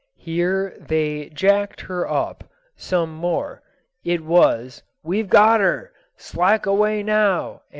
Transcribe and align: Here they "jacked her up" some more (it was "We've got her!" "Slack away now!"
Here 0.17 0.73
they 0.79 1.29
"jacked 1.29 1.81
her 1.81 2.09
up" 2.09 2.43
some 2.75 3.13
more 3.13 3.61
(it 4.03 4.21
was 4.25 4.81
"We've 5.03 5.29
got 5.29 5.59
her!" 5.59 5.93
"Slack 6.17 6.65
away 6.65 7.03
now!" 7.03 7.61